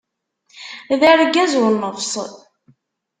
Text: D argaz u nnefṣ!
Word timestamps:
D 0.99 1.01
argaz 1.11 1.53
u 1.61 1.63
nnefṣ! 1.73 2.13